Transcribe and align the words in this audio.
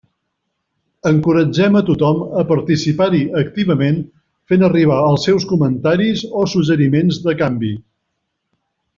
Encoratgem 1.07 1.75
a 1.81 1.81
tothom 1.89 2.21
a 2.41 2.45
participar-hi 2.51 3.19
activament 3.41 3.99
fent 4.53 4.67
arribar 4.69 4.97
els 5.09 5.27
seus 5.29 5.45
comentaris 5.51 6.23
o 6.41 6.47
suggeriments 6.55 7.21
de 7.27 7.37
canvis. 7.43 7.77